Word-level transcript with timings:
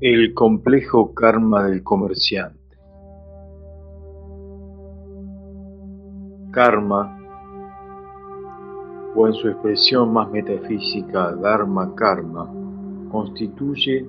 El 0.00 0.32
complejo 0.32 1.12
karma 1.12 1.64
del 1.64 1.82
comerciante. 1.82 2.78
Karma, 6.52 7.18
o 9.16 9.26
en 9.26 9.32
su 9.32 9.48
expresión 9.48 10.12
más 10.12 10.30
metafísica, 10.30 11.32
Dharma 11.32 11.96
Karma, 11.96 12.48
constituye 13.10 14.06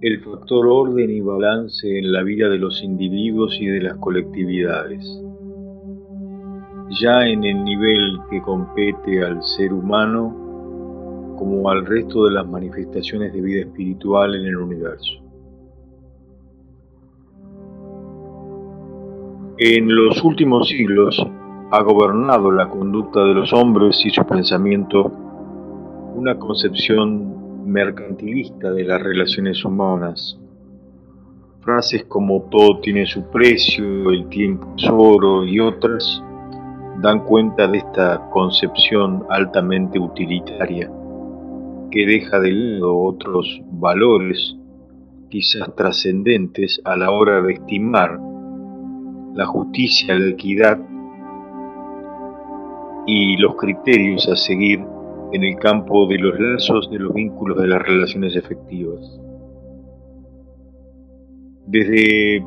el 0.00 0.20
factor 0.24 0.66
orden 0.66 1.10
y 1.10 1.20
balance 1.20 1.96
en 1.96 2.12
la 2.12 2.24
vida 2.24 2.48
de 2.48 2.58
los 2.58 2.82
individuos 2.82 3.56
y 3.60 3.66
de 3.66 3.82
las 3.82 3.98
colectividades. 3.98 5.06
Ya 7.00 7.20
en 7.24 7.44
el 7.44 7.62
nivel 7.62 8.18
que 8.30 8.42
compete 8.42 9.22
al 9.22 9.44
ser 9.44 9.72
humano, 9.72 10.47
como 11.38 11.70
al 11.70 11.86
resto 11.86 12.24
de 12.24 12.32
las 12.32 12.46
manifestaciones 12.46 13.32
de 13.32 13.40
vida 13.40 13.60
espiritual 13.60 14.34
en 14.34 14.46
el 14.46 14.56
universo. 14.56 15.22
En 19.58 19.94
los 19.94 20.22
últimos 20.24 20.68
siglos 20.68 21.24
ha 21.70 21.82
gobernado 21.82 22.50
la 22.50 22.68
conducta 22.68 23.24
de 23.24 23.34
los 23.34 23.52
hombres 23.52 24.04
y 24.04 24.10
su 24.10 24.24
pensamiento 24.24 25.12
una 26.14 26.36
concepción 26.38 27.70
mercantilista 27.70 28.72
de 28.72 28.84
las 28.84 29.00
relaciones 29.00 29.64
humanas. 29.64 30.38
Frases 31.60 32.04
como 32.04 32.42
todo 32.50 32.80
tiene 32.80 33.06
su 33.06 33.22
precio, 33.30 34.10
el 34.10 34.28
tiempo 34.28 34.74
es 34.76 34.88
oro 34.90 35.44
y 35.44 35.60
otras 35.60 36.22
dan 37.00 37.24
cuenta 37.24 37.68
de 37.68 37.78
esta 37.78 38.28
concepción 38.30 39.24
altamente 39.28 39.98
utilitaria 39.98 40.90
que 41.90 42.06
deja 42.06 42.40
de 42.40 42.52
lado 42.52 42.98
otros 42.98 43.60
valores 43.72 44.56
quizás 45.28 45.74
trascendentes 45.74 46.80
a 46.84 46.96
la 46.96 47.10
hora 47.10 47.42
de 47.42 47.54
estimar 47.54 48.18
la 49.34 49.46
justicia, 49.46 50.18
la 50.18 50.30
equidad 50.30 50.78
y 53.06 53.36
los 53.36 53.56
criterios 53.56 54.28
a 54.28 54.36
seguir 54.36 54.84
en 55.32 55.44
el 55.44 55.56
campo 55.56 56.06
de 56.06 56.18
los 56.18 56.38
lazos, 56.38 56.90
de 56.90 56.98
los 56.98 57.12
vínculos, 57.14 57.58
de 57.58 57.68
las 57.68 57.82
relaciones 57.82 58.34
efectivas. 58.36 59.20
Desde 61.66 62.42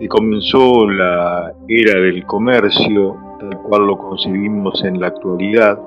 que 0.00 0.08
comenzó 0.08 0.88
la 0.88 1.52
era 1.68 2.00
del 2.00 2.24
comercio, 2.24 3.16
tal 3.38 3.58
cual 3.62 3.86
lo 3.86 3.98
concebimos 3.98 4.82
en 4.84 5.00
la 5.00 5.08
actualidad, 5.08 5.78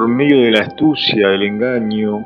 por 0.00 0.08
medio 0.08 0.40
de 0.40 0.50
la 0.50 0.60
astucia, 0.60 1.28
el 1.28 1.42
engaño, 1.42 2.24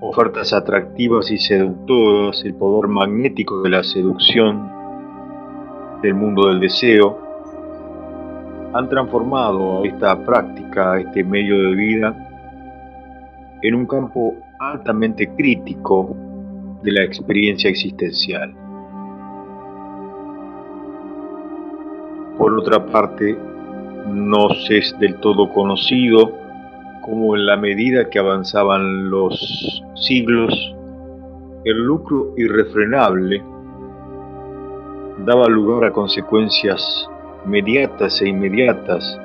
ofertas 0.00 0.54
atractivas 0.54 1.30
y 1.30 1.36
seductoras, 1.36 2.42
el 2.46 2.54
poder 2.54 2.88
magnético 2.88 3.60
de 3.60 3.68
la 3.68 3.84
seducción, 3.84 4.72
del 6.00 6.14
mundo 6.14 6.48
del 6.48 6.60
deseo, 6.60 7.18
han 8.72 8.88
transformado 8.88 9.84
esta 9.84 10.18
práctica, 10.24 10.98
este 10.98 11.22
medio 11.22 11.58
de 11.58 11.74
vida, 11.76 12.16
en 13.60 13.74
un 13.74 13.86
campo 13.86 14.36
altamente 14.58 15.28
crítico 15.36 16.16
de 16.82 16.90
la 16.90 17.04
experiencia 17.04 17.68
existencial. 17.68 18.50
Por 22.38 22.58
otra 22.58 22.86
parte, 22.86 23.36
no 24.06 24.48
es 24.68 24.96
del 24.98 25.16
todo 25.16 25.50
conocido 25.52 26.32
como 27.00 27.36
en 27.36 27.46
la 27.46 27.56
medida 27.56 28.08
que 28.08 28.18
avanzaban 28.18 29.10
los 29.10 29.82
siglos, 29.94 30.74
el 31.64 31.76
lucro 31.84 32.32
irrefrenable 32.36 33.42
daba 35.18 35.48
lugar 35.48 35.84
a 35.84 35.92
consecuencias 35.92 37.08
mediatas 37.44 38.20
e 38.22 38.28
inmediatas 38.28 39.20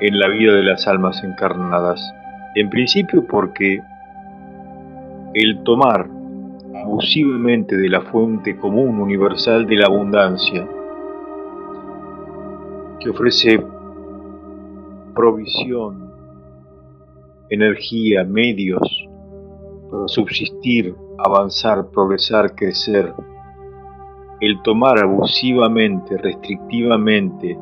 en 0.00 0.18
la 0.18 0.28
vida 0.28 0.54
de 0.54 0.62
las 0.62 0.86
almas 0.86 1.22
encarnadas. 1.24 2.14
En 2.54 2.68
principio 2.68 3.26
porque 3.26 3.80
el 5.34 5.62
tomar 5.62 6.06
abusivamente 6.82 7.76
de 7.76 7.88
la 7.88 8.02
fuente 8.02 8.56
común 8.56 9.00
universal 9.00 9.66
de 9.66 9.76
la 9.76 9.86
abundancia, 9.86 10.66
que 13.00 13.10
ofrece 13.10 13.62
provisión, 15.14 16.12
energía, 17.50 18.24
medios 18.24 18.80
para 19.90 20.08
subsistir, 20.08 20.94
avanzar, 21.18 21.90
progresar, 21.90 22.54
crecer. 22.54 23.12
El 24.40 24.60
tomar 24.62 24.98
abusivamente, 24.98 26.16
restrictivamente, 26.16 27.56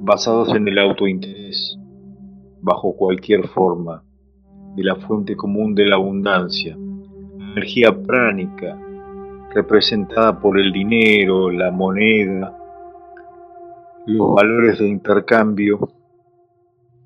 basados 0.00 0.54
en 0.54 0.66
el 0.66 0.78
autointerés, 0.78 1.78
bajo 2.62 2.96
cualquier 2.96 3.46
forma, 3.48 4.02
de 4.74 4.84
la 4.84 4.96
fuente 4.96 5.36
común 5.36 5.74
de 5.74 5.86
la 5.86 5.96
abundancia, 5.96 6.76
energía 7.52 7.96
pránica, 8.02 8.78
representada 9.54 10.40
por 10.40 10.58
el 10.58 10.72
dinero, 10.72 11.50
la 11.50 11.70
moneda, 11.70 12.56
los 14.10 14.34
valores 14.34 14.78
de 14.78 14.88
intercambio 14.88 15.88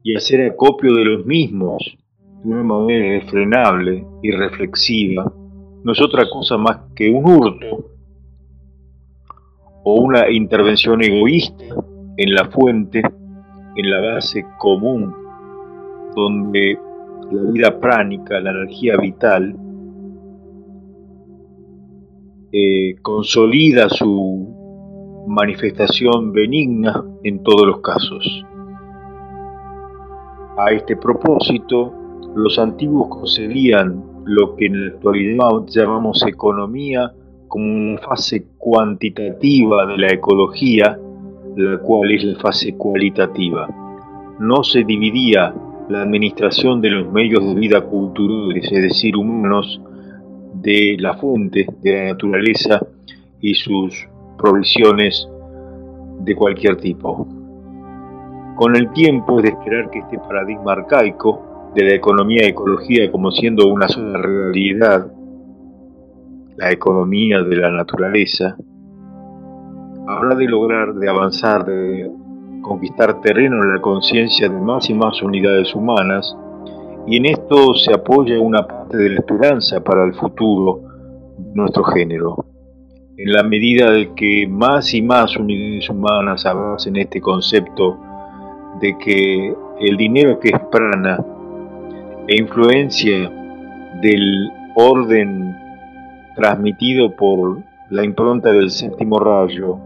y 0.03 0.16
hacer 0.16 0.50
acopio 0.50 0.94
de 0.94 1.04
los 1.04 1.26
mismos 1.26 1.97
de 2.42 2.50
una 2.50 2.62
manera 2.62 3.16
irrefrenable 3.16 4.06
y 4.22 4.31
reflexiva 4.31 5.32
no 5.82 5.93
es 5.93 6.00
otra 6.00 6.28
cosa 6.31 6.56
más 6.56 6.78
que 6.94 7.10
un 7.10 7.25
hurto 7.25 7.91
o 9.84 10.00
una 10.00 10.31
intervención 10.31 11.03
egoísta 11.03 11.64
en 12.16 12.34
la 12.34 12.48
fuente, 12.50 13.03
en 13.76 13.91
la 13.91 14.14
base 14.14 14.47
común, 14.59 15.14
donde 16.16 16.78
la 17.31 17.50
vida 17.50 17.81
pránica, 17.81 18.41
la 18.41 18.50
energía 18.50 18.97
vital, 18.97 19.54
eh, 22.50 22.94
consolida 23.03 23.91
su 23.91 24.63
manifestación 25.27 26.33
benigna 26.33 27.03
en 27.23 27.43
todos 27.43 27.67
los 27.67 27.81
casos. 27.81 28.45
A 30.57 30.71
este 30.73 30.97
propósito, 30.97 31.93
los 32.37 32.59
antiguos 32.59 33.09
concebían 33.09 34.03
lo 34.25 34.55
que 34.57 34.67
en 34.67 34.81
la 34.81 34.95
actualidad 34.95 35.49
llamamos 35.67 36.25
economía 36.27 37.12
como 37.49 37.65
una 37.65 37.99
fase 37.99 38.47
cuantitativa 38.59 39.87
de 39.87 39.99
la 39.99 40.09
ecología, 40.09 40.99
la 41.56 41.79
cual 41.79 42.11
es 42.12 42.25
la 42.25 42.39
fase 42.41 42.75
cualitativa. 42.77 43.69
No 44.39 44.65
se 44.65 44.85
dividía 44.85 45.55
la 45.89 46.03
administración 46.03 46.81
de 46.81 46.91
los 46.91 47.12
medios 47.12 47.45
de 47.45 47.55
vida 47.55 47.83
culturales, 47.83 48.71
es 48.73 48.83
decir, 48.83 49.17
humanos, 49.17 49.81
de 50.55 50.97
la 50.99 51.15
fuente, 51.15 51.67
de 51.83 51.93
la 51.93 52.05
naturaleza 52.12 52.81
y 53.41 53.55
sus 53.55 54.09
provisiones 54.44 55.27
de 56.21 56.37
cualquier 56.37 56.77
tipo. 56.77 57.27
Con 58.56 58.77
el 58.77 58.93
tiempo 58.93 59.38
es 59.38 59.44
de 59.44 59.49
esperar 59.49 59.88
que 59.91 60.00
este 60.00 60.19
paradigma 60.19 60.72
arcaico 60.72 61.72
de 61.75 61.84
la 61.84 61.94
economía 61.94 62.44
y 62.44 62.50
ecología 62.50 63.10
como 63.10 63.31
siendo 63.31 63.66
una 63.69 63.88
sola 63.88 64.19
realidad, 64.21 65.10
la 66.56 66.71
economía 66.71 67.43
de 67.43 67.56
la 67.56 67.71
naturaleza, 67.71 68.55
habrá 70.06 70.37
de 70.37 70.44
lograr, 70.44 70.93
de 70.93 71.09
avanzar, 71.09 71.65
de 71.65 72.11
conquistar 72.61 73.22
terreno 73.22 73.62
en 73.62 73.75
la 73.75 73.81
conciencia 73.81 74.49
de 74.49 74.61
más 74.61 74.91
y 74.91 74.94
más 74.94 75.23
unidades 75.23 75.75
humanas, 75.75 76.37
y 77.06 77.17
en 77.17 77.26
esto 77.26 77.75
se 77.75 77.94
apoya 77.94 78.38
una 78.38 78.67
parte 78.67 78.99
de 78.99 79.08
la 79.08 79.20
esperanza 79.20 79.82
para 79.82 80.05
el 80.05 80.14
futuro 80.14 80.82
de 81.38 81.55
nuestro 81.55 81.82
género 81.85 82.54
en 83.16 83.32
la 83.32 83.44
medida 83.44 83.90
de 83.93 84.12
que 84.14 84.46
más 84.49 84.93
y 84.93 85.00
más 85.00 85.37
unidades 85.37 85.88
humanas 85.88 86.44
avancen 86.46 86.96
este 86.96 87.20
concepto 87.20 87.99
de 88.81 88.99
que 88.99 89.55
el 89.81 89.96
dinero 89.96 90.40
que 90.40 90.49
es 90.49 90.61
prana 90.70 91.25
e 92.26 92.37
influencia 92.37 93.31
del 94.00 94.50
orden 94.75 95.56
transmitido 96.34 97.14
por 97.14 97.58
la 97.90 98.05
impronta 98.05 98.50
del 98.50 98.70
séptimo 98.70 99.20
rayo 99.20 99.78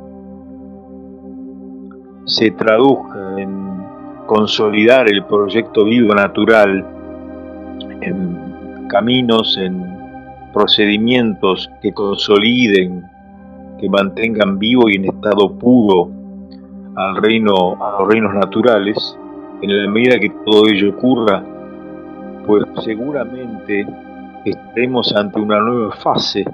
se 2.24 2.50
traduzca 2.52 3.34
en 3.38 3.84
consolidar 4.26 5.06
el 5.08 5.24
proyecto 5.24 5.84
vivo 5.84 6.14
natural 6.14 6.86
en 8.00 8.86
caminos, 8.88 9.58
en 9.58 9.98
procedimientos 10.52 11.70
que 11.82 11.92
consoliden 11.92 13.17
que 13.80 13.88
mantengan 13.88 14.58
vivo 14.58 14.88
y 14.88 14.96
en 14.96 15.06
estado 15.06 15.52
puro 15.52 16.10
al 16.96 17.16
reino, 17.16 17.76
a 17.80 18.00
los 18.00 18.08
reinos 18.08 18.34
naturales, 18.34 19.18
en 19.62 19.84
la 19.84 19.90
medida 19.90 20.18
que 20.18 20.30
todo 20.44 20.68
ello 20.68 20.90
ocurra, 20.90 21.44
pues 22.46 22.64
seguramente 22.84 23.86
estaremos 24.44 25.14
ante 25.14 25.40
una 25.40 25.60
nueva 25.60 25.94
fase 25.96 26.44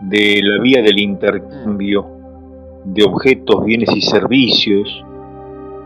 de 0.00 0.40
la 0.42 0.62
vía 0.62 0.82
del 0.82 0.98
intercambio 0.98 2.06
de 2.84 3.04
objetos, 3.04 3.64
bienes 3.64 3.94
y 3.94 4.00
servicios 4.00 5.04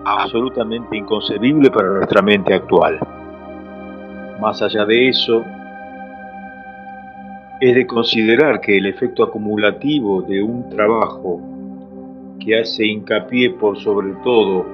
absolutamente 0.04 0.96
inconcebible 0.96 1.70
para 1.70 1.88
nuestra 1.88 2.22
mente 2.22 2.54
actual. 2.54 2.98
Más 4.40 4.60
allá 4.62 4.84
de 4.84 5.08
eso, 5.08 5.42
es 7.64 7.74
de 7.74 7.86
considerar 7.86 8.60
que 8.60 8.76
el 8.76 8.84
efecto 8.84 9.24
acumulativo 9.24 10.20
de 10.20 10.42
un 10.42 10.68
trabajo 10.68 11.40
que 12.38 12.60
hace 12.60 12.84
hincapié 12.84 13.52
por 13.52 13.78
sobre 13.78 14.12
todo 14.22 14.66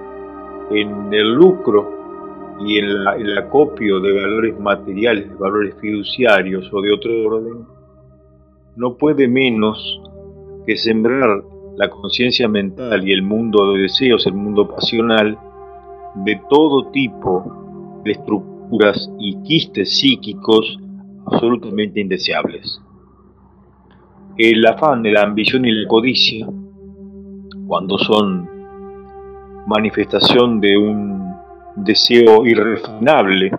en 0.72 1.14
el 1.14 1.34
lucro 1.34 2.56
y 2.66 2.78
en 2.78 2.86
el 2.86 3.38
acopio 3.38 4.00
de 4.00 4.12
valores 4.12 4.58
materiales, 4.58 5.38
valores 5.38 5.76
fiduciarios 5.80 6.68
o 6.72 6.80
de 6.80 6.92
otro 6.92 7.12
orden, 7.28 7.64
no 8.74 8.96
puede 8.96 9.28
menos 9.28 10.02
que 10.66 10.76
sembrar 10.76 11.44
la 11.76 11.88
conciencia 11.90 12.48
mental 12.48 13.06
y 13.06 13.12
el 13.12 13.22
mundo 13.22 13.72
de 13.72 13.82
deseos, 13.82 14.26
el 14.26 14.34
mundo 14.34 14.66
pasional, 14.66 15.38
de 16.24 16.40
todo 16.50 16.90
tipo 16.90 18.00
de 18.04 18.10
estructuras 18.10 19.08
y 19.20 19.40
quistes 19.44 19.96
psíquicos 19.96 20.80
absolutamente 21.30 22.00
indeseables. 22.00 22.80
El 24.36 24.64
afán, 24.66 25.02
la 25.02 25.22
ambición 25.22 25.64
y 25.64 25.72
la 25.72 25.88
codicia, 25.88 26.46
cuando 27.66 27.98
son 27.98 28.48
manifestación 29.66 30.60
de 30.60 30.76
un 30.76 31.34
deseo 31.76 32.46
irrefrenable, 32.46 33.52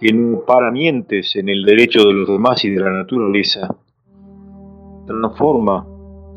que 0.00 0.12
no 0.12 0.40
para 0.40 0.70
mientes 0.70 1.34
en 1.36 1.48
el 1.48 1.64
derecho 1.64 2.00
de 2.00 2.12
los 2.12 2.28
demás 2.28 2.64
y 2.64 2.70
de 2.70 2.80
la 2.80 2.90
naturaleza, 2.90 3.74
transforma 5.06 5.86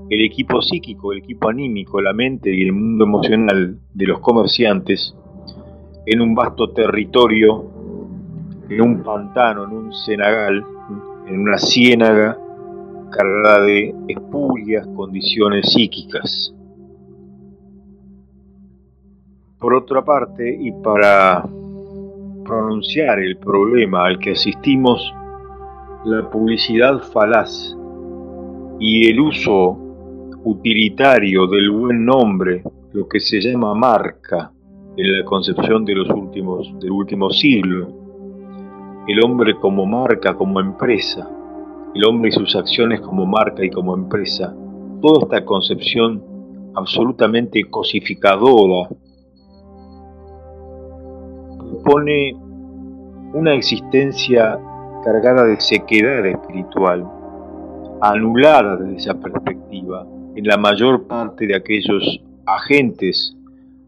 el 0.09 0.25
equipo 0.25 0.61
psíquico, 0.61 1.11
el 1.11 1.19
equipo 1.19 1.49
anímico, 1.49 2.01
la 2.01 2.13
mente 2.13 2.55
y 2.55 2.61
el 2.63 2.71
mundo 2.71 3.03
emocional 3.03 3.77
de 3.93 4.05
los 4.07 4.19
comerciantes 4.19 5.15
en 6.05 6.21
un 6.21 6.33
vasto 6.33 6.71
territorio, 6.71 7.78
en 8.69 8.81
un 8.81 9.03
pantano, 9.03 9.63
en 9.63 9.71
un 9.71 9.93
cenagal, 9.93 10.63
en 11.27 11.39
una 11.41 11.57
ciénaga 11.57 12.37
cargada 13.11 13.65
de 13.65 13.95
espurias 14.07 14.87
condiciones 14.95 15.71
psíquicas. 15.71 16.53
Por 19.59 19.73
otra 19.73 20.03
parte, 20.05 20.57
y 20.59 20.71
para 20.71 21.43
pronunciar 22.45 23.19
el 23.19 23.37
problema 23.37 24.05
al 24.05 24.19
que 24.19 24.31
asistimos, 24.31 25.13
la 26.05 26.29
publicidad 26.29 26.99
falaz 27.11 27.75
y 28.79 29.09
el 29.09 29.19
uso 29.19 29.77
utilitario 30.45 31.47
del 31.47 31.71
buen 31.71 32.05
nombre, 32.05 32.63
lo 32.93 33.07
que 33.07 33.19
se 33.19 33.41
llama 33.41 33.75
marca 33.75 34.51
en 34.95 35.17
la 35.17 35.25
concepción 35.25 35.83
de 35.83 35.95
los 35.95 36.09
últimos, 36.09 36.73
del 36.79 36.91
último 36.91 37.29
siglo, 37.29 37.98
el 39.09 39.23
hombre 39.23 39.55
como 39.55 39.87
marca, 39.87 40.35
como 40.35 40.59
empresa, 40.59 41.27
el 41.95 42.05
hombre 42.05 42.29
y 42.29 42.31
sus 42.31 42.55
acciones 42.55 43.01
como 43.01 43.25
marca 43.25 43.65
y 43.65 43.71
como 43.71 43.95
empresa, 43.95 44.55
toda 45.01 45.23
esta 45.23 45.43
concepción 45.43 46.23
absolutamente 46.75 47.63
cosificadora 47.71 48.87
pone 51.83 52.35
una 53.33 53.55
existencia 53.55 54.59
cargada 55.03 55.45
de 55.45 55.59
sequedad 55.59 56.23
espiritual, 56.27 57.03
anulada 58.01 58.77
desde 58.77 58.97
esa 58.97 59.19
perspectiva 59.19 60.05
en 60.35 60.45
la 60.45 60.57
mayor 60.57 61.07
parte 61.07 61.47
de 61.47 61.55
aquellos 61.55 62.21
agentes 62.45 63.35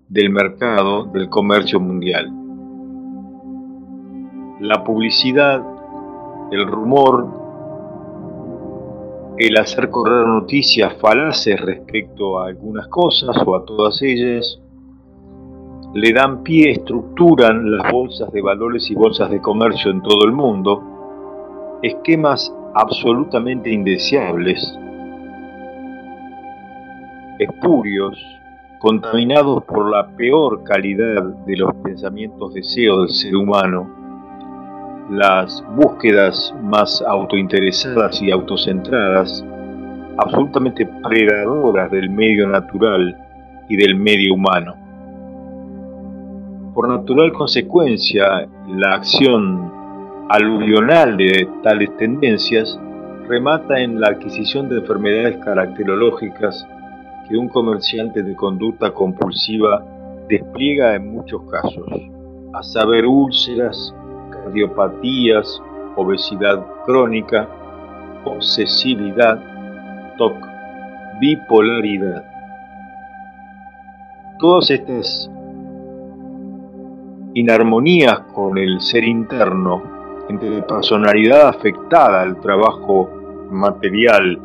del 0.10 0.32
mercado 0.32 1.04
del 1.14 1.30
comercio 1.30 1.80
mundial. 1.80 2.41
La 4.62 4.84
publicidad, 4.84 5.60
el 6.52 6.68
rumor, 6.68 7.28
el 9.40 9.58
hacer 9.58 9.90
correr 9.90 10.28
noticias 10.28 10.94
falaces 11.02 11.60
respecto 11.60 12.38
a 12.38 12.50
algunas 12.50 12.88
cosas 12.90 13.36
o 13.44 13.56
a 13.56 13.66
todas 13.66 14.00
ellas, 14.04 14.62
le 15.96 16.14
dan 16.14 16.44
pie, 16.44 16.74
estructuran 16.74 17.76
las 17.76 17.92
bolsas 17.92 18.32
de 18.32 18.40
valores 18.44 18.92
y 18.92 18.94
bolsas 18.94 19.32
de 19.32 19.42
comercio 19.42 19.90
en 19.90 20.04
todo 20.04 20.26
el 20.26 20.32
mundo, 20.32 21.80
esquemas 21.82 22.56
absolutamente 22.76 23.72
indeseables, 23.72 24.78
espurios, 27.40 28.16
contaminados 28.78 29.64
por 29.64 29.90
la 29.90 30.08
peor 30.16 30.64
calidad 30.64 31.24
de 31.48 31.58
los 31.58 31.74
pensamientos 31.78 32.54
deseos 32.54 33.08
del 33.08 33.16
ser 33.16 33.36
humano, 33.36 34.01
las 35.12 35.64
búsquedas 35.76 36.56
más 36.64 37.04
autointeresadas 37.06 38.22
y 38.22 38.32
autocentradas, 38.32 39.44
absolutamente 40.18 40.88
predadoras 41.04 41.92
del 41.92 42.10
medio 42.10 42.48
natural 42.48 43.18
y 43.68 43.76
del 43.76 43.96
medio 43.96 44.36
humano. 44.36 44.76
Por 46.74 46.88
natural 46.88 47.34
consecuencia, 47.34 48.48
la 48.70 48.96
acción 48.96 49.70
aluvional 50.30 51.18
de 51.18 51.46
tales 51.62 51.96
tendencias 51.98 52.80
remata 53.28 53.82
en 53.82 54.00
la 54.00 54.08
adquisición 54.08 54.70
de 54.70 54.78
enfermedades 54.78 55.38
caracterológicas 55.44 56.66
que 57.28 57.36
un 57.36 57.50
comerciante 57.50 58.24
de 58.24 58.34
conducta 58.36 58.92
compulsiva 58.92 59.84
despliega 60.30 60.96
en 60.96 61.12
muchos 61.12 61.42
casos, 61.52 61.86
a 62.54 62.64
saber 62.64 63.06
úlceras, 63.06 63.94
cardiopatías, 64.44 65.62
obesidad 65.96 66.66
crónica, 66.86 67.48
obsesividad, 68.26 69.40
TOC, 70.18 70.36
bipolaridad. 71.20 72.24
Todas 74.40 74.72
estas 74.72 75.30
inarmonías 77.34 78.20
con 78.34 78.58
el 78.58 78.82
ser 78.82 79.04
interno, 79.04 79.84
entre 80.30 80.50
la 80.50 80.68
personalidad 80.68 81.50
afectada 81.50 82.22
al 82.22 82.40
trabajo 82.40 83.10
material 83.50 84.40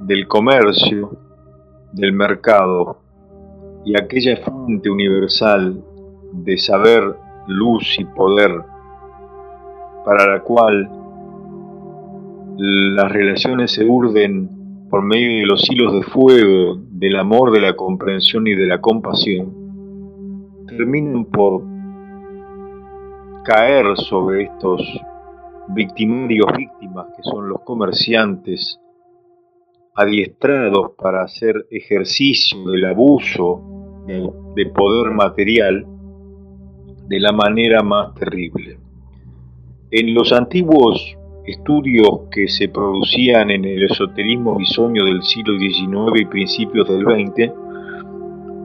del 0.00 0.26
comercio, 0.28 1.10
del 1.92 2.12
mercado 2.12 2.98
y 3.84 3.98
aquella 4.00 4.36
fuente 4.38 4.90
universal 4.90 5.82
de 6.32 6.56
saber, 6.58 7.14
luz 7.46 7.98
y 7.98 8.04
poder 8.04 8.50
para 10.04 10.26
la 10.26 10.40
cual 10.40 10.90
las 12.56 13.12
relaciones 13.12 13.72
se 13.72 13.84
urden 13.84 14.88
por 14.90 15.02
medio 15.02 15.40
de 15.40 15.46
los 15.46 15.70
hilos 15.70 15.94
de 15.94 16.02
fuego 16.02 16.76
del 16.90 17.16
amor, 17.16 17.50
de 17.52 17.60
la 17.60 17.74
comprensión 17.74 18.46
y 18.46 18.54
de 18.54 18.66
la 18.66 18.80
compasión, 18.80 20.66
terminan 20.66 21.24
por 21.26 21.62
caer 23.44 23.96
sobre 23.96 24.44
estos 24.44 24.82
victimarios 25.68 26.46
víctimas 26.56 27.06
que 27.16 27.22
son 27.22 27.48
los 27.48 27.60
comerciantes 27.62 28.78
adiestrados 29.94 30.92
para 30.96 31.22
hacer 31.22 31.66
ejercicio 31.70 32.62
del 32.70 32.84
abuso 32.86 33.62
de 34.06 34.66
poder 34.66 35.12
material 35.12 35.86
de 37.12 37.20
la 37.20 37.30
manera 37.30 37.82
más 37.82 38.14
terrible. 38.14 38.78
En 39.90 40.14
los 40.14 40.32
antiguos 40.32 41.14
estudios 41.44 42.22
que 42.30 42.48
se 42.48 42.70
producían 42.70 43.50
en 43.50 43.66
el 43.66 43.82
esoterismo 43.82 44.56
bisoño 44.56 45.04
del 45.04 45.22
siglo 45.22 45.58
XIX 45.58 46.22
y 46.22 46.24
principios 46.24 46.88
del 46.88 47.02
XX, 47.04 47.52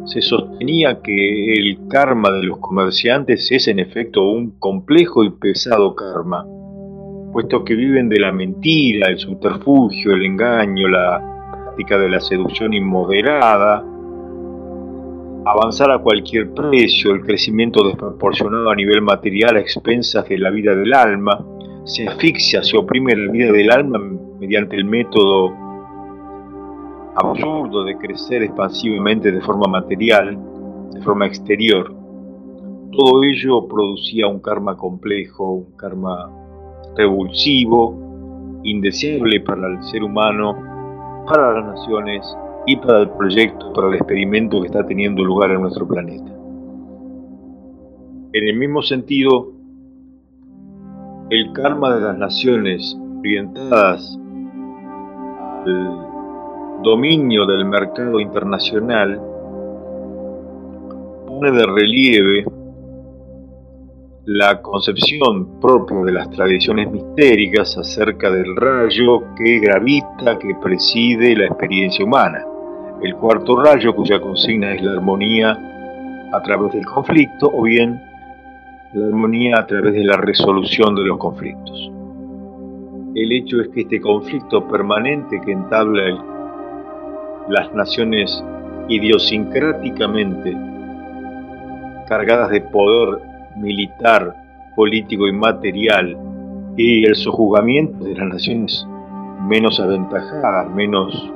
se 0.06 0.22
sostenía 0.22 1.02
que 1.02 1.56
el 1.56 1.90
karma 1.90 2.32
de 2.32 2.44
los 2.44 2.60
comerciantes 2.60 3.52
es 3.52 3.68
en 3.68 3.80
efecto 3.80 4.24
un 4.24 4.52
complejo 4.60 5.26
y 5.26 5.32
pesado 5.32 5.94
karma, 5.94 6.46
puesto 7.34 7.66
que 7.66 7.76
viven 7.76 8.08
de 8.08 8.22
la 8.22 8.32
mentira, 8.32 9.10
el 9.10 9.20
subterfugio, 9.20 10.14
el 10.14 10.24
engaño, 10.24 10.88
la 10.88 11.52
práctica 11.52 11.98
de 11.98 12.10
la 12.10 12.22
seducción 12.22 12.74
inmoderada, 12.74 13.84
avanzar 15.52 15.92
a 15.92 16.00
cualquier 16.00 16.54
precio, 16.54 17.14
el 17.14 17.22
crecimiento 17.22 17.86
desproporcionado 17.88 18.70
a 18.70 18.76
nivel 18.76 19.02
material 19.02 19.56
a 19.56 19.60
expensas 19.60 20.28
de 20.28 20.38
la 20.38 20.50
vida 20.50 20.76
del 20.76 20.94
alma, 20.94 21.40
se 21.86 22.08
asfixia, 22.08 22.64
se 22.64 22.78
oprime 22.78 23.16
la 23.16 23.32
vida 23.32 23.52
del 23.52 23.72
alma 23.72 24.00
mediante 24.40 24.76
el 24.76 24.86
método 24.86 25.54
absurdo 27.16 27.84
de 27.86 27.98
crecer 27.98 28.44
expansivamente 28.44 29.32
de 29.32 29.42
forma 29.42 29.68
material, 29.68 30.38
de 30.92 31.02
forma 31.02 31.26
exterior. 31.26 31.94
todo 32.92 33.24
ello 33.24 33.68
producía 33.68 34.28
un 34.28 34.40
karma 34.40 34.76
complejo, 34.76 35.52
un 35.52 35.78
karma 35.78 36.30
revulsivo, 36.96 38.62
indeseable 38.64 39.40
para 39.42 39.68
el 39.68 39.84
ser 39.84 40.04
humano, 40.04 41.24
para 41.28 41.54
las 41.54 41.66
naciones 41.66 42.38
y 42.68 42.76
para 42.76 43.00
el 43.00 43.10
proyecto, 43.12 43.72
para 43.72 43.88
el 43.88 43.96
experimento 43.96 44.60
que 44.62 44.68
está 44.68 44.86
teniendo 44.86 45.24
lugar 45.24 45.52
en 45.52 45.62
nuestro 45.62 45.88
planeta. 45.88 46.30
En 48.34 48.48
el 48.48 48.58
mismo 48.58 48.82
sentido, 48.82 49.54
el 51.30 51.54
karma 51.54 51.96
de 51.96 52.02
las 52.02 52.18
naciones 52.18 52.96
orientadas 53.20 54.20
al 55.66 56.08
dominio 56.84 57.46
del 57.46 57.66
mercado 57.66 58.20
internacional 58.20 59.20
pone 61.26 61.52
de 61.52 61.66
relieve 61.66 62.46
la 64.26 64.62
concepción 64.62 65.58
propia 65.62 65.98
de 66.04 66.12
las 66.12 66.30
tradiciones 66.32 66.92
mistéricas 66.92 67.78
acerca 67.78 68.30
del 68.30 68.58
rayo 68.58 69.24
que 69.38 69.60
gravita, 69.60 70.38
que 70.38 70.54
preside 70.62 71.34
la 71.34 71.46
experiencia 71.46 72.04
humana. 72.04 72.46
El 73.02 73.16
cuarto 73.16 73.62
rayo, 73.62 73.96
cuya 73.96 74.20
consigna 74.20 74.74
es 74.74 74.82
la 74.82 74.94
armonía 74.94 76.30
a 76.32 76.42
través 76.42 76.74
del 76.74 76.86
conflicto, 76.86 77.52
o 77.54 77.64
bien 77.64 78.02
la 78.94 79.08
armonía 79.08 79.60
a 79.60 79.68
través 79.68 79.94
de 79.94 80.04
la 80.04 80.18
resolución 80.18 80.96
de 80.96 81.04
los 81.04 81.18
conflictos. 81.18 81.92
El 83.14 83.32
hecho 83.32 83.62
es 83.62 83.70
que 83.70 83.82
este 83.82 84.02
conflicto 84.02 84.68
permanente 84.68 85.40
que 85.46 85.52
entabla 85.52 86.24
las 87.50 87.74
naciones 87.74 88.44
idiosincráticamente 88.90 90.58
cargadas 92.08 92.50
de 92.50 92.62
poder 92.62 93.20
militar, 93.58 94.36
político 94.76 95.28
y 95.28 95.34
material, 95.34 96.18
y 96.78 97.06
el 97.06 97.16
sojuzgamiento 97.16 98.04
de 98.04 98.16
las 98.16 98.28
naciones 98.28 98.88
menos 99.48 99.80
aventajadas, 99.80 100.70
menos 100.74 101.32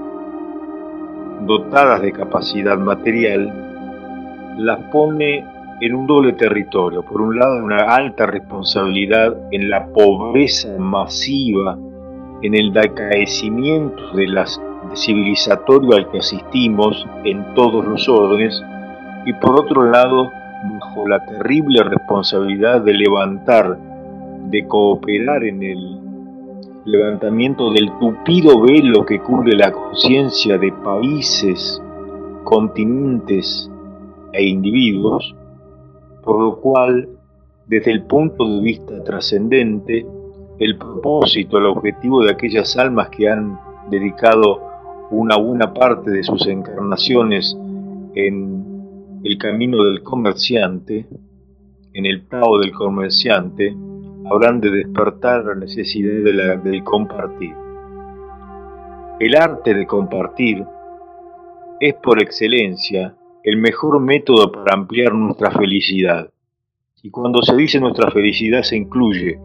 dotadas 1.45 2.01
de 2.01 2.11
capacidad 2.11 2.77
material, 2.77 4.55
las 4.57 4.79
pone 4.91 5.45
en 5.81 5.95
un 5.95 6.07
doble 6.07 6.33
territorio. 6.33 7.03
Por 7.03 7.21
un 7.21 7.37
lado, 7.37 7.63
una 7.63 7.95
alta 7.95 8.25
responsabilidad 8.25 9.35
en 9.51 9.69
la 9.69 9.87
pobreza 9.87 10.77
masiva, 10.77 11.77
en 12.43 12.55
el 12.55 12.71
decaecimiento 12.71 14.11
de 14.13 14.27
las 14.27 14.61
civilizatorio 14.95 15.95
al 15.95 16.09
que 16.11 16.19
asistimos 16.19 17.07
en 17.23 17.53
todos 17.53 17.85
los 17.85 18.07
órdenes, 18.09 18.61
y 19.25 19.33
por 19.33 19.59
otro 19.59 19.89
lado, 19.89 20.31
bajo 20.79 21.07
la 21.07 21.23
terrible 21.25 21.83
responsabilidad 21.83 22.81
de 22.81 22.93
levantar, 22.93 23.77
de 24.49 24.67
cooperar 24.67 25.43
en 25.43 25.63
el 25.63 26.10
levantamiento 26.85 27.71
del 27.71 27.91
tupido 27.99 28.61
velo 28.61 29.05
que 29.05 29.19
cubre 29.19 29.55
la 29.55 29.71
conciencia 29.71 30.57
de 30.57 30.71
países, 30.71 31.81
continentes 32.43 33.69
e 34.33 34.47
individuos, 34.47 35.35
por 36.23 36.39
lo 36.39 36.55
cual, 36.57 37.07
desde 37.67 37.91
el 37.91 38.03
punto 38.03 38.47
de 38.47 38.61
vista 38.61 39.03
trascendente, 39.03 40.05
el 40.59 40.77
propósito, 40.77 41.57
el 41.57 41.65
objetivo 41.65 42.23
de 42.23 42.31
aquellas 42.31 42.77
almas 42.77 43.09
que 43.09 43.29
han 43.29 43.59
dedicado 43.89 44.61
una 45.11 45.37
buena 45.37 45.73
parte 45.73 46.09
de 46.11 46.23
sus 46.23 46.47
encarnaciones 46.47 47.57
en 48.15 49.19
el 49.23 49.37
camino 49.37 49.83
del 49.83 50.01
comerciante, 50.03 51.05
en 51.93 52.05
el 52.05 52.27
Tao 52.27 52.59
del 52.59 52.71
comerciante, 52.71 53.75
habrán 54.29 54.61
de 54.61 54.71
despertar 54.71 55.45
la 55.45 55.55
necesidad 55.55 56.23
de 56.23 56.57
del 56.57 56.83
compartir. 56.83 57.55
El 59.19 59.35
arte 59.35 59.73
de 59.73 59.85
compartir 59.85 60.65
es 61.79 61.93
por 61.95 62.21
excelencia 62.21 63.15
el 63.43 63.57
mejor 63.57 63.99
método 63.99 64.51
para 64.51 64.75
ampliar 64.75 65.13
nuestra 65.13 65.51
felicidad. 65.51 66.29
Y 67.03 67.09
cuando 67.09 67.41
se 67.41 67.55
dice 67.55 67.79
nuestra 67.79 68.11
felicidad 68.11 68.61
se 68.61 68.77
incluye 68.77 69.39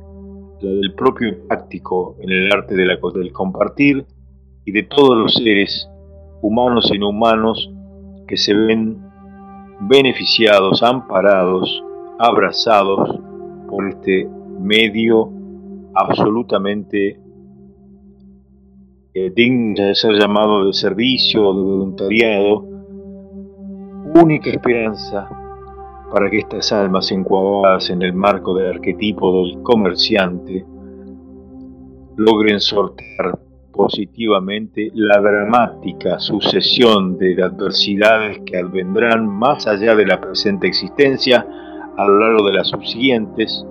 la 0.61 0.71
del 0.71 0.95
propio 0.95 1.47
práctico 1.47 2.16
en 2.21 2.30
el 2.30 2.52
arte 2.52 2.75
de 2.75 2.85
la, 2.85 2.99
del 3.14 3.33
compartir 3.33 4.04
y 4.64 4.73
de 4.73 4.83
todos 4.83 5.16
los 5.16 5.35
seres, 5.35 5.88
humanos 6.42 6.90
y 6.92 6.99
no 6.99 7.11
humanos, 7.11 7.71
que 8.26 8.37
se 8.37 8.54
ven 8.54 8.99
beneficiados, 9.80 10.83
amparados, 10.83 11.83
abrazados 12.18 13.21
por 13.68 13.88
este 13.88 14.28
medio 14.60 15.30
absolutamente 15.94 17.20
eh, 19.14 19.32
digno 19.34 19.82
de 19.82 19.94
ser 19.94 20.12
llamado 20.12 20.66
de 20.66 20.72
servicio, 20.72 21.40
de 21.54 21.62
voluntariado, 21.62 22.64
única 24.14 24.50
esperanza 24.50 25.28
para 26.12 26.30
que 26.30 26.38
estas 26.38 26.72
almas 26.72 27.10
encuadradas 27.10 27.90
en 27.90 28.02
el 28.02 28.12
marco 28.12 28.54
del 28.54 28.75
arquetipo 28.75 29.42
del 29.42 29.62
comerciante 29.62 30.64
logren 32.16 32.60
sortear 32.60 33.38
positivamente 33.72 34.90
la 34.94 35.20
dramática 35.20 36.18
sucesión 36.18 37.18
de 37.18 37.42
adversidades 37.42 38.40
que 38.46 38.56
advendrán 38.56 39.26
más 39.26 39.66
allá 39.66 39.94
de 39.94 40.06
la 40.06 40.20
presente 40.20 40.66
existencia 40.66 41.46
a 41.96 42.06
lo 42.06 42.18
largo 42.18 42.46
de 42.46 42.54
las 42.54 42.68
subsiguientes, 42.68 43.66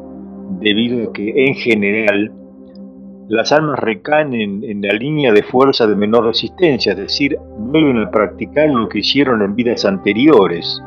debido 0.59 1.09
a 1.09 1.13
que 1.13 1.47
en 1.47 1.55
general 1.55 2.31
las 3.27 3.51
almas 3.51 3.79
recaen 3.79 4.33
en, 4.33 4.81
la 4.81 4.93
línea 4.93 5.31
de 5.33 5.41
fuerza 5.41 5.87
de 5.87 5.95
menor 5.95 6.25
resistencia, 6.25 6.91
es 6.91 6.97
decir, 6.97 7.37
vuelven 7.57 7.97
a 7.97 8.11
practicar 8.11 8.69
lo 8.69 8.87
que 8.87 8.99
hicieron 8.99 9.41
en 9.41 9.55
vidas 9.55 9.83
anteriores, 9.85 10.81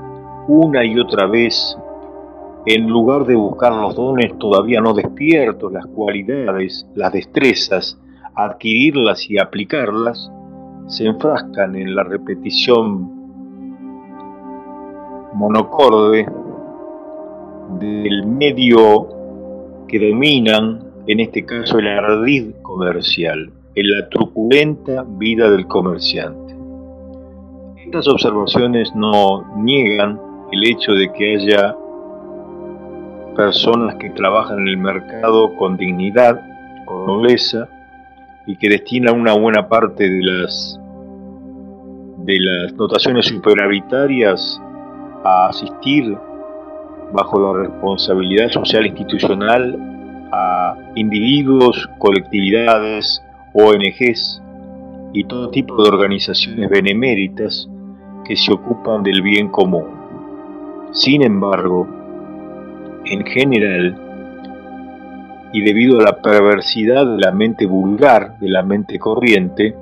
una 0.46 0.84
y 0.84 0.98
otra 0.98 1.26
vez, 1.26 1.76
en 2.66 2.86
lugar 2.86 3.24
de 3.24 3.34
buscar 3.34 3.72
los 3.72 3.96
dones 3.96 4.38
todavía 4.38 4.80
no 4.80 4.94
despiertos, 4.94 5.72
las 5.72 5.86
cualidades, 5.86 6.86
las 6.94 7.12
destrezas, 7.12 8.00
adquirirlas 8.34 9.28
y 9.28 9.38
aplicarlas, 9.38 10.30
se 10.86 11.06
enfrascan 11.06 11.74
en 11.74 11.94
la 11.94 12.04
repetición 12.04 13.18
monocorde 15.34 16.26
del 17.80 18.26
medio 18.26 19.17
que 19.88 19.98
dominan, 19.98 20.80
en 21.06 21.20
este 21.20 21.44
caso 21.44 21.78
el 21.78 21.88
ardid 21.88 22.52
comercial, 22.62 23.50
en 23.74 23.90
la 23.90 24.08
truculenta 24.08 25.04
vida 25.06 25.50
del 25.50 25.66
comerciante. 25.66 26.54
Estas 27.84 28.06
observaciones 28.06 28.94
no 28.94 29.56
niegan 29.56 30.20
el 30.52 30.64
hecho 30.64 30.92
de 30.92 31.12
que 31.12 31.36
haya 31.36 31.74
personas 33.34 33.96
que 33.96 34.10
trabajan 34.10 34.60
en 34.60 34.68
el 34.68 34.76
mercado 34.78 35.56
con 35.56 35.76
dignidad, 35.76 36.40
con 36.84 37.06
nobleza, 37.06 37.68
y 38.46 38.56
que 38.56 38.68
destina 38.68 39.12
una 39.12 39.34
buena 39.34 39.68
parte 39.68 40.08
de 40.08 40.22
las 40.22 40.80
de 42.18 42.40
las 42.40 42.76
dotaciones 42.76 43.26
superavitarias 43.26 44.60
a 45.22 45.48
asistir 45.48 46.16
bajo 47.12 47.40
la 47.40 47.62
responsabilidad 47.62 48.48
social 48.50 48.86
institucional 48.86 49.76
a 50.32 50.76
individuos, 50.94 51.88
colectividades, 51.98 53.22
ONGs 53.54 54.42
y 55.12 55.24
todo 55.24 55.50
tipo 55.50 55.82
de 55.82 55.88
organizaciones 55.88 56.68
beneméritas 56.68 57.68
que 58.24 58.36
se 58.36 58.52
ocupan 58.52 59.02
del 59.02 59.22
bien 59.22 59.48
común. 59.48 59.86
Sin 60.92 61.22
embargo, 61.22 61.86
en 63.04 63.24
general, 63.24 63.96
y 65.52 65.62
debido 65.62 65.98
a 65.98 66.02
la 66.02 66.20
perversidad 66.20 67.06
de 67.06 67.18
la 67.18 67.32
mente 67.32 67.64
vulgar, 67.64 68.38
de 68.38 68.50
la 68.50 68.62
mente 68.62 68.98
corriente, 68.98 69.74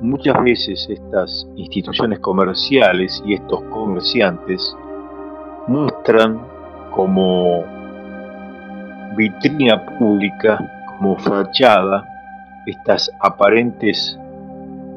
muchas 0.00 0.42
veces 0.42 0.88
estas 0.90 1.46
instituciones 1.56 2.18
comerciales 2.18 3.22
y 3.24 3.34
estos 3.34 3.62
comerciantes 3.64 4.76
muestran 5.68 6.53
como 6.94 7.64
vitrina 9.16 9.84
pública, 9.98 10.58
como 10.86 11.16
fachada, 11.16 12.06
estas 12.66 13.10
aparentes 13.20 14.18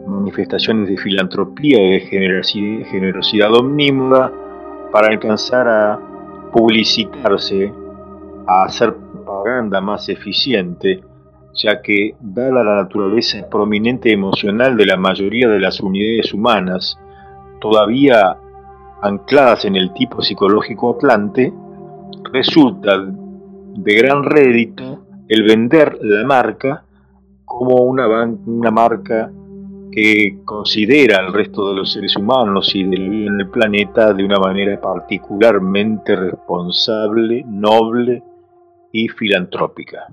manifestaciones 0.06 0.90
de 0.90 0.98
filantropía 0.98 1.84
y 1.84 1.92
de 1.94 2.86
generosidad, 2.86 3.54
omnímoda 3.54 4.32
para 4.92 5.08
alcanzar 5.08 5.68
a 5.68 6.00
publicitarse, 6.54 7.74
a 8.46 8.64
hacer 8.64 8.96
propaganda 8.96 9.82
más 9.82 10.08
eficiente, 10.08 11.04
ya 11.54 11.82
que, 11.82 12.16
dada 12.22 12.64
la 12.64 12.76
naturaleza 12.84 13.50
prominente 13.50 14.12
emocional 14.12 14.78
de 14.78 14.86
la 14.86 14.98
mayoría 14.98 15.50
de 15.50 15.60
las 15.60 15.82
unidades 15.82 16.34
humanas, 16.34 16.98
todavía 17.60 18.38
ancladas 19.02 19.66
en 19.66 19.76
el 19.76 19.92
tipo 19.94 20.22
psicológico 20.22 20.96
atlante, 20.96 21.52
resulta 22.32 23.06
de 23.06 23.96
gran 23.96 24.24
rédito 24.24 25.06
el 25.28 25.44
vender 25.44 25.98
la 26.02 26.26
marca 26.26 26.84
como 27.46 27.84
una, 27.84 28.08
una 28.26 28.72
marca 28.72 29.32
que 29.92 30.40
considera 30.46 31.18
al 31.20 31.34
resto 31.34 31.70
de 31.70 31.76
los 31.76 31.92
seres 31.94 32.16
humanos 32.16 32.76
y 32.76 32.84
del 32.84 33.50
planeta 33.52 34.14
de 34.14 34.24
una 34.24 34.40
manera 34.40 34.80
particularmente 34.80 36.16
responsable, 36.16 37.44
noble 37.48 38.22
y 38.92 39.08
filantrópica. 39.08 40.08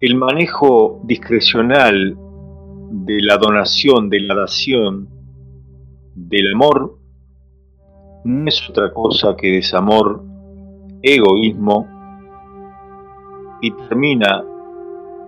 El 0.00 0.16
manejo 0.16 1.00
discrecional 1.04 2.16
de 2.90 3.22
la 3.22 3.38
donación, 3.38 4.08
de 4.08 4.20
la 4.20 4.34
dación, 4.34 5.08
del 6.14 6.52
amor, 6.52 6.98
no 8.24 8.48
es 8.48 8.68
otra 8.68 8.92
cosa 8.92 9.36
que 9.36 9.52
desamor, 9.52 10.22
egoísmo 11.02 11.86
y 13.60 13.70
termina 13.70 14.42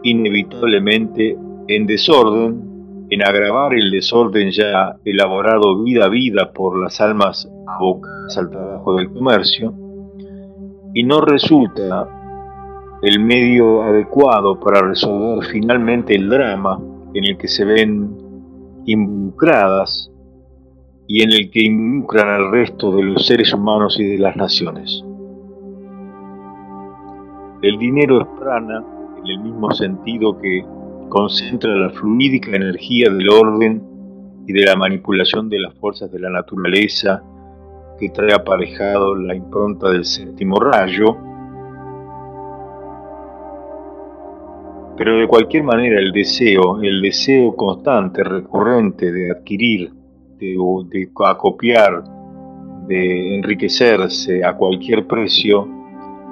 inevitablemente 0.03 1.37
en 1.69 1.87
desorden, 1.87 3.07
en 3.11 3.23
agravar 3.23 3.75
el 3.75 3.91
desorden 3.91 4.51
ya 4.51 4.97
elaborado 5.05 5.83
vida 5.83 6.07
a 6.07 6.09
vida 6.09 6.53
por 6.53 6.83
las 6.83 7.01
almas 7.01 7.49
abocadas 7.67 8.37
al 8.39 8.51
trabajo 8.51 8.97
del 8.97 9.13
comercio, 9.13 9.75
y 10.95 11.03
no 11.05 11.21
resulta 11.21 12.09
el 13.03 13.21
medio 13.21 13.83
adecuado 13.83 14.59
para 14.59 14.81
resolver 14.81 15.45
finalmente 15.47 16.15
el 16.15 16.29
drama 16.31 16.81
en 17.13 17.25
el 17.25 17.37
que 17.37 17.49
se 17.49 17.65
ven 17.65 18.17
involucradas 18.87 20.11
y 21.09 21.23
en 21.23 21.31
el 21.31 21.51
que 21.51 21.65
involucran 21.65 22.29
al 22.29 22.51
resto 22.51 22.95
de 22.95 23.03
los 23.03 23.27
seres 23.27 23.53
humanos 23.53 23.99
y 23.99 24.05
de 24.05 24.19
las 24.19 24.37
naciones. 24.37 25.05
El 27.63 27.79
dinero 27.79 28.21
es 28.21 28.27
prana 28.39 28.85
en 29.19 29.27
el 29.27 29.39
mismo 29.41 29.71
sentido 29.73 30.39
que 30.39 30.65
concentra 31.09 31.75
la 31.75 31.91
fluídica 31.91 32.55
energía 32.55 33.11
del 33.11 33.29
orden 33.29 33.83
y 34.47 34.53
de 34.53 34.65
la 34.65 34.77
manipulación 34.77 35.49
de 35.49 35.61
las 35.61 35.75
fuerzas 35.75 36.11
de 36.13 36.21
la 36.21 36.31
naturaleza 36.31 37.23
que 37.99 38.11
trae 38.11 38.33
aparejado 38.35 39.15
la 39.15 39.35
impronta 39.35 39.91
del 39.91 40.05
séptimo 40.05 40.57
rayo, 40.61 41.17
pero 44.97 45.19
de 45.19 45.27
cualquier 45.27 45.63
manera 45.63 45.99
el 45.99 46.13
deseo, 46.13 46.81
el 46.83 47.01
deseo 47.01 47.55
constante, 47.55 48.23
recurrente 48.23 49.13
de 49.13 49.31
adquirir, 49.31 49.93
de, 50.39 50.57
de 50.91 51.09
acopiar, 51.27 52.05
de 52.87 53.37
enriquecerse 53.37 54.45
a 54.45 54.57
cualquier 54.57 55.07
precio, 55.07 55.69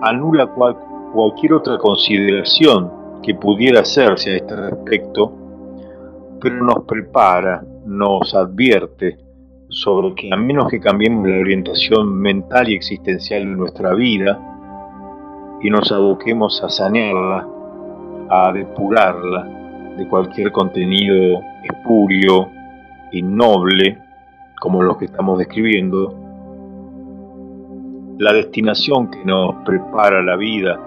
anula 0.02 0.46
cualquier 1.12 1.54
otra 1.54 1.78
consideración 1.78 2.90
que 3.22 3.34
pudiera 3.34 3.80
hacerse 3.80 4.32
a 4.32 4.36
este 4.36 4.56
respecto, 4.56 5.32
pero 6.40 6.62
nos 6.62 6.84
prepara, 6.84 7.64
nos 7.86 8.34
advierte 8.34 9.18
sobre 9.68 10.14
que 10.14 10.30
a 10.32 10.36
menos 10.36 10.68
que 10.68 10.78
cambiemos 10.78 11.26
la 11.26 11.38
orientación 11.38 12.14
mental 12.14 12.68
y 12.68 12.74
existencial 12.74 13.42
de 13.42 13.56
nuestra 13.56 13.94
vida 13.94 14.38
y 15.62 15.70
nos 15.70 15.90
aboquemos 15.90 16.62
a 16.62 16.68
sanearla, 16.68 17.48
a 18.28 18.52
depurarla 18.52 19.94
de 19.96 20.06
cualquier 20.08 20.52
contenido 20.52 21.40
espurio, 21.62 22.50
innoble, 23.18 23.98
como 24.60 24.82
los 24.82 24.96
que 24.96 25.06
estamos 25.06 25.38
describiendo, 25.38 26.14
la 28.18 28.32
destinación 28.32 29.10
que 29.10 29.24
nos 29.24 29.56
prepara 29.64 30.22
la 30.22 30.36
vida 30.36 30.78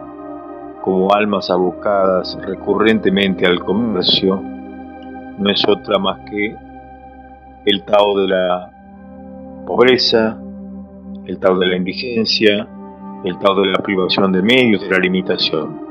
como 0.81 1.13
almas 1.13 1.49
abocadas 1.49 2.37
recurrentemente 2.45 3.45
al 3.45 3.59
comercio, 3.59 4.41
no 5.37 5.49
es 5.49 5.61
otra 5.67 5.99
más 5.99 6.19
que 6.29 6.55
el 7.65 7.83
Tao 7.83 8.17
de 8.17 8.27
la 8.29 8.71
pobreza, 9.65 10.39
el 11.25 11.37
Tao 11.39 11.59
de 11.59 11.67
la 11.67 11.75
indigencia, 11.75 12.65
el 13.25 13.37
Tao 13.39 13.61
de 13.61 13.71
la 13.71 13.79
privación 13.79 14.31
de 14.31 14.41
medios, 14.41 14.81
de 14.81 14.89
la 14.89 14.99
limitación. 14.99 15.81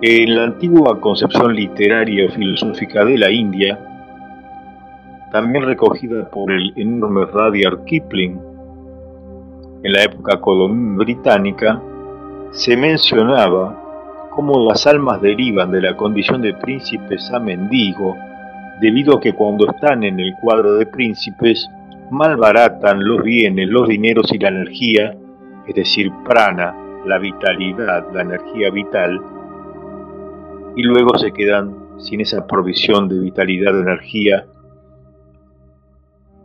En 0.00 0.36
la 0.36 0.44
antigua 0.44 1.00
concepción 1.00 1.54
literaria 1.54 2.26
o 2.26 2.30
filosófica 2.30 3.04
de 3.04 3.18
la 3.18 3.30
India, 3.30 3.93
también 5.34 5.64
recogida 5.64 6.30
por 6.30 6.52
el 6.52 6.72
enorme 6.76 7.24
Rudyard 7.24 7.84
Kipling 7.86 8.38
en 9.82 9.92
la 9.92 10.04
época 10.04 10.40
colonial 10.40 10.94
británica, 10.94 11.82
se 12.52 12.76
mencionaba 12.76 14.28
cómo 14.30 14.64
las 14.68 14.86
almas 14.86 15.20
derivan 15.20 15.72
de 15.72 15.82
la 15.82 15.96
condición 15.96 16.40
de 16.40 16.54
príncipes 16.54 17.32
a 17.32 17.40
mendigo, 17.40 18.16
debido 18.80 19.16
a 19.16 19.20
que 19.20 19.32
cuando 19.32 19.68
están 19.68 20.04
en 20.04 20.20
el 20.20 20.34
cuadro 20.40 20.76
de 20.76 20.86
príncipes 20.86 21.68
malbaratan 22.12 23.04
los 23.04 23.24
bienes, 23.24 23.68
los 23.68 23.88
dineros 23.88 24.32
y 24.32 24.38
la 24.38 24.50
energía, 24.50 25.16
es 25.66 25.74
decir, 25.74 26.12
prana, 26.24 26.76
la 27.06 27.18
vitalidad, 27.18 28.06
la 28.14 28.22
energía 28.22 28.70
vital, 28.70 29.20
y 30.76 30.82
luego 30.84 31.18
se 31.18 31.32
quedan 31.32 31.74
sin 31.98 32.20
esa 32.20 32.46
provisión 32.46 33.08
de 33.08 33.18
vitalidad, 33.18 33.72
de 33.72 33.80
energía, 33.80 34.46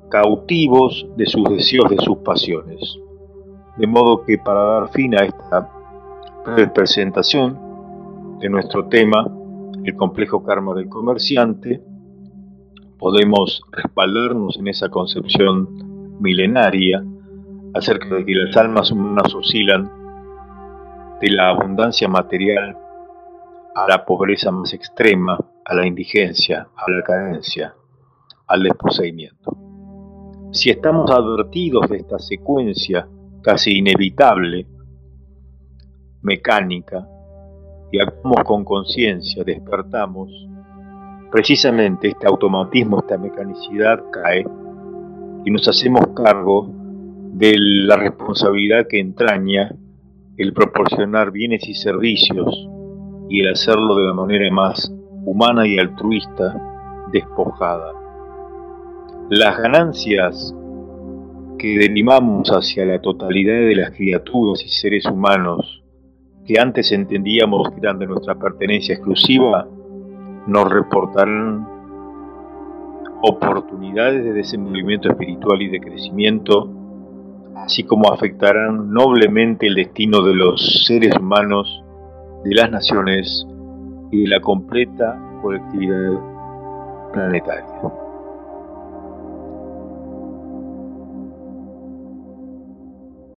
cautivos 0.09 1.07
de 1.15 1.25
sus 1.25 1.43
deseos, 1.49 1.89
de 1.89 1.97
sus 1.97 2.17
pasiones. 2.19 2.99
De 3.77 3.87
modo 3.87 4.25
que 4.25 4.37
para 4.37 4.61
dar 4.61 4.89
fin 4.89 5.15
a 5.15 5.23
esta 5.23 5.69
presentación, 6.73 7.69
de 8.39 8.49
nuestro 8.49 8.87
tema, 8.87 9.29
el 9.83 9.95
complejo 9.95 10.43
karma 10.43 10.73
del 10.73 10.87
comerciante, 10.87 11.81
podemos 12.97 13.61
respaldarnos 13.71 14.57
en 14.57 14.67
esa 14.67 14.89
concepción 14.89 16.19
milenaria 16.21 17.03
acerca 17.73 18.15
de 18.15 18.25
que 18.25 18.33
las 18.33 18.55
almas 18.57 18.91
humanas 18.91 19.33
oscilan 19.35 19.91
de 21.21 21.31
la 21.31 21.49
abundancia 21.49 22.07
material 22.07 22.77
a 23.75 23.87
la 23.87 24.05
pobreza 24.05 24.51
más 24.51 24.73
extrema, 24.73 25.37
a 25.65 25.75
la 25.75 25.85
indigencia, 25.85 26.67
a 26.75 26.91
la 26.91 27.03
carencia, 27.03 27.75
al 28.47 28.63
desposeimiento. 28.63 29.68
Si 30.51 30.71
estamos 30.71 31.11
advertidos 31.11 31.87
de 31.89 31.97
esta 31.97 32.17
secuencia 32.17 33.07
casi 33.43 33.77
inevitable, 33.77 34.65
mecánica, 36.21 37.07
y 37.91 37.99
actuamos 37.99 38.43
con 38.45 38.63
conciencia, 38.63 39.43
despertamos, 39.43 40.29
precisamente 41.31 42.09
este 42.09 42.27
automatismo, 42.27 42.99
esta 42.99 43.17
mecanicidad 43.17 44.03
cae 44.11 44.45
y 45.45 45.51
nos 45.51 45.67
hacemos 45.67 46.07
cargo 46.15 46.69
de 47.33 47.53
la 47.57 47.95
responsabilidad 47.97 48.87
que 48.87 48.99
entraña 48.99 49.71
el 50.37 50.53
proporcionar 50.53 51.31
bienes 51.31 51.67
y 51.67 51.75
servicios 51.75 52.67
y 53.29 53.41
el 53.41 53.53
hacerlo 53.53 53.95
de 53.95 54.07
la 54.07 54.13
manera 54.13 54.51
más 54.51 54.91
humana 55.25 55.67
y 55.67 55.77
altruista, 55.77 56.55
despojada. 57.11 58.08
Las 59.31 59.59
ganancias 59.59 60.55
que 61.59 61.77
derivamos 61.77 62.49
hacia 62.49 62.83
la 62.83 62.99
totalidad 62.99 63.59
de 63.59 63.75
las 63.75 63.91
criaturas 63.91 64.63
y 64.65 64.69
seres 64.69 65.05
humanos 65.05 65.83
que 66.47 66.59
antes 66.59 66.91
entendíamos 66.91 67.69
que 67.69 67.79
eran 67.79 67.99
de 67.99 68.07
nuestra 68.07 68.33
pertenencia 68.33 68.95
exclusiva, 68.95 69.67
nos 70.47 70.71
reportarán 70.71 71.67
oportunidades 73.21 74.23
de 74.23 74.33
desenvolvimiento 74.33 75.11
espiritual 75.11 75.61
y 75.61 75.69
de 75.69 75.79
crecimiento, 75.79 76.67
así 77.57 77.83
como 77.83 78.11
afectarán 78.11 78.91
noblemente 78.91 79.67
el 79.67 79.75
destino 79.75 80.23
de 80.23 80.33
los 80.33 80.85
seres 80.87 81.15
humanos, 81.15 81.83
de 82.43 82.55
las 82.55 82.71
naciones 82.71 83.45
y 84.09 84.23
de 84.23 84.27
la 84.27 84.39
completa 84.39 85.21
colectividad 85.43 86.19
planetaria. 87.13 88.08